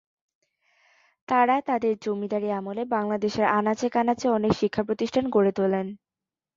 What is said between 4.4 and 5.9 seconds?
শিক্ষা প্রতিষ্ঠান গড়ে তোলেন।